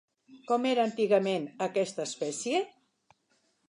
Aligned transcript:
Com 0.51 0.65
era 0.69 0.85
antigament 0.91 1.47
aquesta 1.69 2.09
espècie? 2.09 2.67